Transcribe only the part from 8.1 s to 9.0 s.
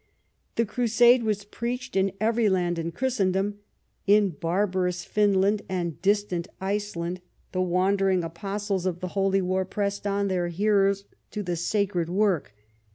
apostles of